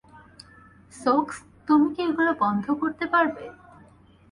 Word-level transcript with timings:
সোকস, 0.93 1.37
তুমি 1.67 1.87
কি 1.93 2.01
এগুলোকে 2.03 2.39
বন্ধ 2.43 2.65
করতে 2.81 3.05
পারবে? 3.13 3.45